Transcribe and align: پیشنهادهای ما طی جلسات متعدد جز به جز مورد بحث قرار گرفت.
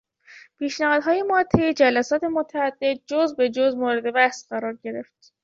پیشنهادهای 0.59 1.23
ما 1.23 1.43
طی 1.43 1.73
جلسات 1.73 2.23
متعدد 2.23 2.99
جز 3.05 3.35
به 3.35 3.49
جز 3.49 3.75
مورد 3.75 4.13
بحث 4.13 4.47
قرار 4.47 4.77
گرفت. 4.83 5.33